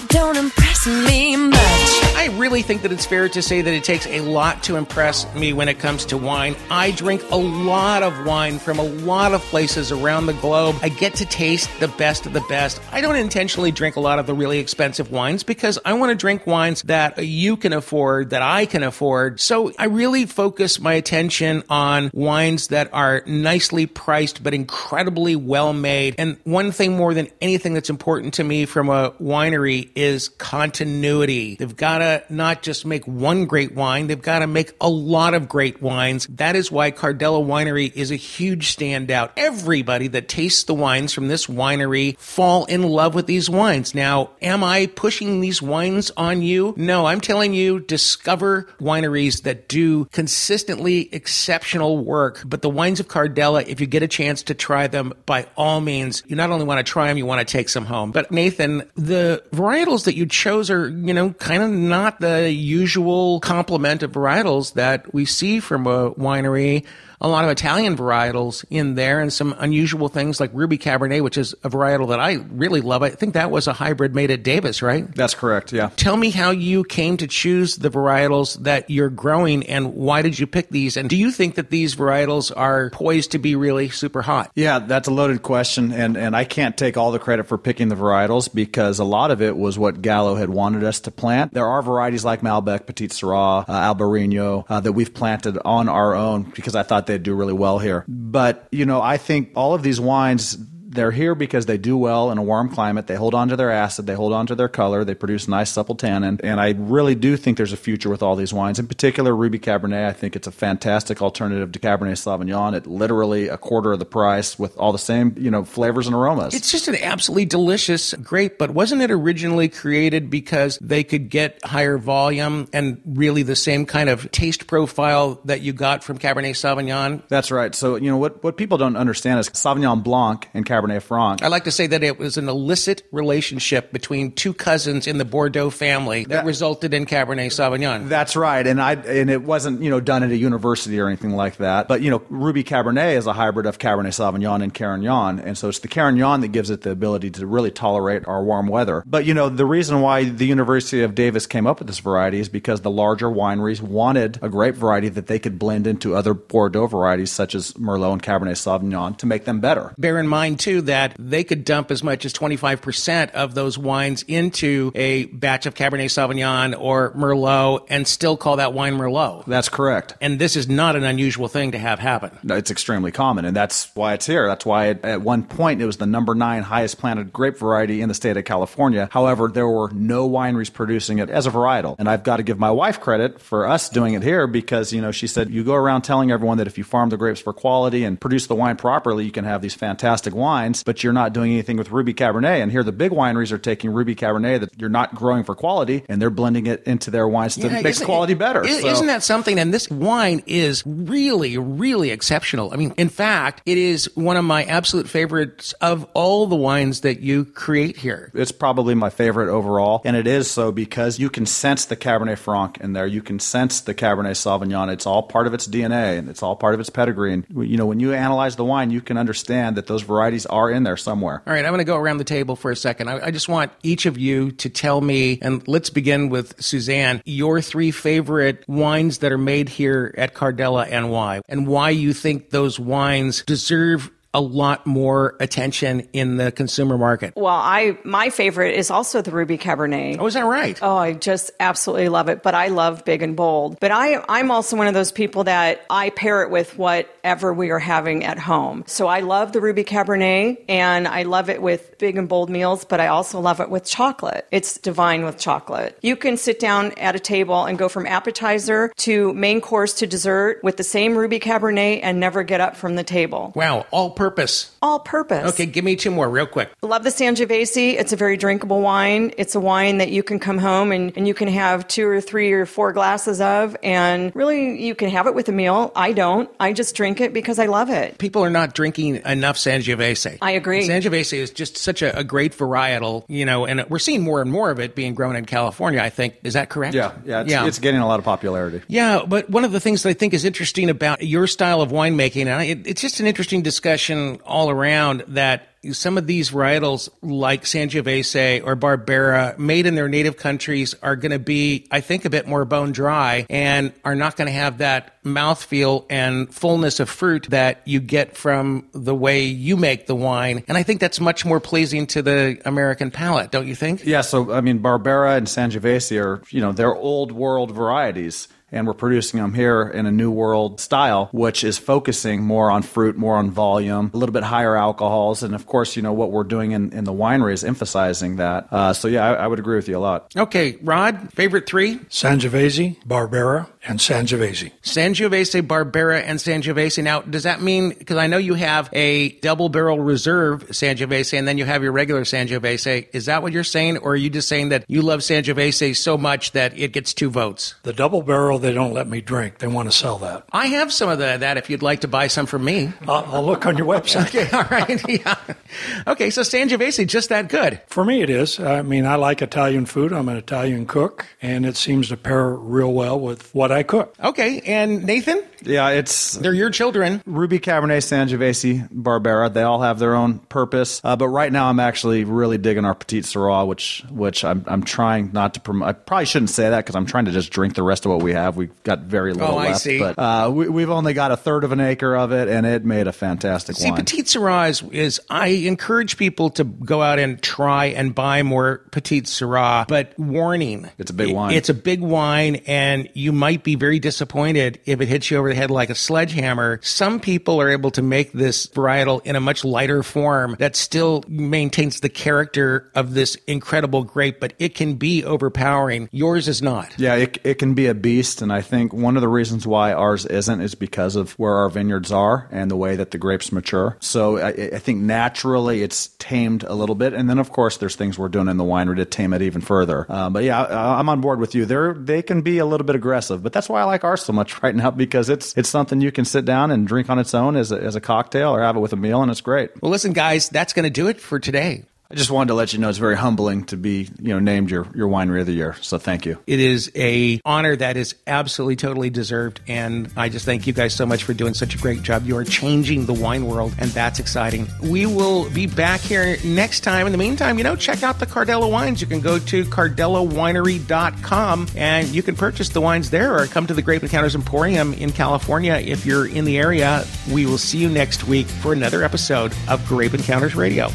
[0.08, 1.56] Don't impress me much.
[1.58, 5.32] I really think that it's fair to say that it takes a lot to impress
[5.34, 6.54] me when it comes to wine.
[6.70, 10.76] I drink a lot of wine from a lot of places around the globe.
[10.82, 12.80] I get to taste the best of the best.
[12.92, 16.14] I don't intentionally drink a lot of the really expensive wines because I want to
[16.14, 19.40] drink wines that you can afford, that I can afford.
[19.40, 25.72] So I really focus my attention on wines that are nicely priced but incredibly well
[25.72, 26.16] made.
[26.18, 31.56] And one thing more than anything that's important to me from a winery is continuity.
[31.56, 35.34] They've got to not just make one great wine, they've got to make a lot
[35.34, 36.26] of great wines.
[36.26, 39.30] That is why Cardella Winery is a huge standout.
[39.36, 43.94] Everybody that tastes the wines from this winery fall in love with these wines.
[43.94, 46.74] Now, am I pushing these wines on you?
[46.76, 52.42] No, I'm telling you, discover wineries that do consistently exceptional work.
[52.44, 55.80] But the wines of Cardella, if you get a chance to try them, by all
[55.80, 58.12] means, you not only want to try them, you want to take some home.
[58.12, 59.42] But Nathan, the
[59.86, 64.74] varietals that you chose are, you know, kind of not the usual complement of varietals
[64.74, 66.84] that we see from a winery
[67.20, 71.38] a lot of Italian varietals in there and some unusual things like Ruby Cabernet, which
[71.38, 73.02] is a varietal that I really love.
[73.02, 75.12] I think that was a hybrid made at Davis, right?
[75.14, 75.90] That's correct, yeah.
[75.96, 80.38] Tell me how you came to choose the varietals that you're growing and why did
[80.38, 80.96] you pick these?
[80.96, 84.50] And do you think that these varietals are poised to be really super hot?
[84.54, 87.88] Yeah, that's a loaded question, and, and I can't take all the credit for picking
[87.88, 91.54] the varietals because a lot of it was what Gallo had wanted us to plant.
[91.54, 96.14] There are varieties like Malbec, Petit Syrah, uh, Albarino uh, that we've planted on our
[96.14, 98.04] own because I thought they'd do really well here.
[98.08, 100.56] But, you know, I think all of these wines
[100.96, 103.06] they're here because they do well in a warm climate.
[103.06, 105.70] They hold on to their acid, they hold on to their color, they produce nice
[105.70, 106.40] supple tannin.
[106.42, 108.78] And I really do think there's a future with all these wines.
[108.78, 113.48] In particular, Ruby Cabernet, I think it's a fantastic alternative to Cabernet Sauvignon at literally
[113.48, 116.54] a quarter of the price with all the same, you know, flavors and aromas.
[116.54, 121.62] It's just an absolutely delicious grape, but wasn't it originally created because they could get
[121.64, 126.50] higher volume and really the same kind of taste profile that you got from Cabernet
[126.50, 127.22] Sauvignon?
[127.28, 127.74] That's right.
[127.74, 131.42] So, you know, what, what people don't understand is Sauvignon Blanc and Cabernet Cabernet Franc.
[131.42, 135.24] I like to say that it was an illicit relationship between two cousins in the
[135.24, 138.08] Bordeaux family that, that resulted in Cabernet Sauvignon.
[138.08, 141.32] That's right, and I and it wasn't you know done at a university or anything
[141.32, 141.88] like that.
[141.88, 145.68] But you know, Ruby Cabernet is a hybrid of Cabernet Sauvignon and Carignan, and so
[145.68, 149.02] it's the Carignan that gives it the ability to really tolerate our warm weather.
[149.06, 152.40] But you know, the reason why the University of Davis came up with this variety
[152.40, 156.34] is because the larger wineries wanted a grape variety that they could blend into other
[156.34, 159.94] Bordeaux varieties such as Merlot and Cabernet Sauvignon to make them better.
[159.98, 164.24] Bear in mind too that they could dump as much as 25% of those wines
[164.28, 169.44] into a batch of Cabernet Sauvignon or Merlot and still call that wine Merlot.
[169.46, 170.14] That's correct.
[170.20, 172.38] And this is not an unusual thing to have happen.
[172.42, 174.46] No, it's extremely common, and that's why it's here.
[174.46, 178.00] That's why it, at one point it was the number nine highest planted grape variety
[178.00, 179.08] in the state of California.
[179.10, 181.96] However, there were no wineries producing it as a varietal.
[181.98, 185.00] And I've got to give my wife credit for us doing it here because, you
[185.00, 187.52] know, she said, you go around telling everyone that if you farm the grapes for
[187.52, 191.12] quality and produce the wine properly, you can have these fantastic wines wines, but you're
[191.12, 192.62] not doing anything with Ruby Cabernet.
[192.62, 196.02] And here the big wineries are taking Ruby Cabernet that you're not growing for quality
[196.08, 198.64] and they're blending it into their wines to Yeah, make isn't- quality better.
[198.64, 199.58] is- So- Isn't that something?
[199.58, 202.70] And this wine is really, really exceptional.
[202.72, 207.00] I mean, in fact, it is one of my absolute favorites of all the wines
[207.00, 208.30] that you create here.
[208.34, 212.38] It's probably my favorite overall, and it is so because you can sense the Cabernet
[212.38, 213.06] Franc in there.
[213.06, 214.88] You can sense the Cabernet Sauvignon.
[214.90, 217.32] It's all part of its DNA, and it's all part of its pedigree.
[217.34, 220.70] And you know, when you analyze the wine, you can understand that those varieties are
[220.70, 221.42] in there somewhere.
[221.46, 223.08] All right, I'm going to go around the table for a second.
[223.08, 227.22] I, I just want each of you to tell me, and let's begin with Suzanne,
[227.24, 232.12] your three favorite wines that are made here at Cardella and why, and why you
[232.12, 237.34] think those wines deserve a lot more attention in the consumer market.
[237.36, 240.18] Well, I my favorite is also the Ruby Cabernet.
[240.18, 240.78] Oh, is that right?
[240.82, 242.42] Oh, I just absolutely love it.
[242.42, 243.78] But I love big and bold.
[243.80, 247.70] But I, I'm also one of those people that I pair it with whatever we
[247.70, 248.84] are having at home.
[248.86, 252.84] So I love the Ruby Cabernet and I love it with big and bold meals,
[252.84, 254.46] but I also love it with chocolate.
[254.50, 255.98] It's divine with chocolate.
[256.02, 260.06] You can sit down at a table and go from appetizer to main course to
[260.06, 263.52] dessert with the same Ruby Cabernet and never get up from the table.
[263.54, 264.74] Wow, all purpose.
[264.82, 265.52] All purpose.
[265.52, 266.70] Okay, give me two more real quick.
[266.82, 267.94] Love the Sangiovese.
[267.94, 269.32] It's a very drinkable wine.
[269.38, 272.20] It's a wine that you can come home and, and you can have two or
[272.20, 275.92] three or four glasses of, and really you can have it with a meal.
[275.94, 276.50] I don't.
[276.58, 278.18] I just drink it because I love it.
[278.18, 280.38] People are not drinking enough Sangiovese.
[280.40, 280.88] I agree.
[280.88, 284.50] Sangiovese is just such a, a great varietal, you know, and we're seeing more and
[284.50, 286.36] more of it being grown in California, I think.
[286.42, 286.94] Is that correct?
[286.94, 287.66] Yeah, yeah, it's, yeah.
[287.66, 288.82] it's getting a lot of popularity.
[288.88, 291.90] Yeah, but one of the things that I think is interesting about your style of
[291.90, 294.05] winemaking, and I, it, it's just an interesting discussion
[294.44, 300.36] all around that some of these varietals like Sangiovese or Barbera made in their native
[300.36, 304.36] countries are going to be, I think, a bit more bone dry and are not
[304.36, 309.44] going to have that mouthfeel and fullness of fruit that you get from the way
[309.44, 310.64] you make the wine.
[310.68, 314.04] And I think that's much more pleasing to the American palate, don't you think?
[314.04, 318.48] Yeah, so I mean, Barbera and Sangiovese are you know they're old world varieties.
[318.72, 322.82] And we're producing them here in a new world style, which is focusing more on
[322.82, 325.44] fruit, more on volume, a little bit higher alcohols.
[325.44, 328.68] And of course, you know, what we're doing in, in the winery is emphasizing that.
[328.70, 330.32] Uh, so, yeah, I, I would agree with you a lot.
[330.36, 331.96] Okay, Rod, favorite three?
[331.96, 334.72] Sangiovese, Barbera, and Sangiovese.
[334.82, 337.02] Sangiovese, Barbera, and Sangiovese.
[337.02, 341.46] Now, does that mean, because I know you have a double barrel reserve Sangiovese and
[341.46, 343.08] then you have your regular Sangiovese.
[343.12, 343.98] Is that what you're saying?
[343.98, 347.30] Or are you just saying that you love Sangiovese so much that it gets two
[347.30, 347.74] votes?
[347.82, 349.58] The double barrel, they don't let me drink.
[349.58, 350.44] They want to sell that.
[350.52, 352.92] I have some of the, that if you'd like to buy some from me.
[353.06, 354.26] I'll, I'll look on your website.
[354.28, 355.02] Okay, all right.
[355.16, 355.36] Yeah.
[356.06, 357.80] Okay, so Sangiovese, just that good.
[357.88, 358.60] For me, it is.
[358.60, 360.12] I mean, I like Italian food.
[360.12, 364.14] I'm an Italian cook, and it seems to pair real well with what I cook.
[364.22, 365.42] Okay, and Nathan?
[365.62, 367.22] Yeah, it's They're your children.
[367.26, 369.52] Ruby Cabernet, Sangiovese, Barbera.
[369.52, 371.00] They all have their own purpose.
[371.02, 374.82] Uh, but right now, I'm actually really digging our Petite Syrah, which which I'm I'm
[374.82, 375.88] trying not to promote.
[375.88, 378.22] I probably shouldn't say that because I'm trying to just drink the rest of what
[378.22, 378.56] we have.
[378.56, 379.98] We've got very little Oh, I left, see.
[379.98, 382.84] but uh, we, we've only got a third of an acre of it, and it
[382.84, 383.96] made a fantastic See, wine.
[383.96, 388.78] Petite Syrah is, is, I encourage people to go out and try and buy more
[388.90, 390.88] Petite Syrah, but warning.
[390.98, 391.54] It's a big it- wine.
[391.54, 395.45] It's a big wine, and you might be very disappointed if it hits you over
[395.48, 396.80] the head like a sledgehammer.
[396.82, 401.24] Some people are able to make this varietal in a much lighter form that still
[401.28, 406.08] maintains the character of this incredible grape, but it can be overpowering.
[406.12, 406.94] Yours is not.
[406.98, 409.92] Yeah, it, it can be a beast, and I think one of the reasons why
[409.92, 413.52] ours isn't is because of where our vineyards are and the way that the grapes
[413.52, 413.96] mature.
[414.00, 417.96] So I, I think naturally it's tamed a little bit, and then of course there's
[417.96, 420.06] things we're doing in the winery to tame it even further.
[420.08, 421.64] Uh, but yeah, I, I'm on board with you.
[421.64, 424.32] They're they can be a little bit aggressive, but that's why I like ours so
[424.32, 427.34] much right now because it's it's something you can sit down and drink on its
[427.34, 429.70] own as a, as a cocktail or have it with a meal, and it's great.
[429.82, 431.84] Well, listen, guys, that's going to do it for today.
[432.08, 434.70] I just wanted to let you know it's very humbling to be you know named
[434.70, 435.74] your your winery of the year.
[435.80, 436.38] So thank you.
[436.46, 440.94] It is a honor that is absolutely totally deserved, and I just thank you guys
[440.94, 442.24] so much for doing such a great job.
[442.24, 444.68] You are changing the wine world, and that's exciting.
[444.82, 447.06] We will be back here next time.
[447.06, 449.00] In the meantime, you know, check out the Cardella wines.
[449.00, 453.74] You can go to cardellawinery.com and you can purchase the wines there, or come to
[453.74, 457.04] the Grape Encounters Emporium in California if you're in the area.
[457.32, 460.90] We will see you next week for another episode of Grape Encounters Radio.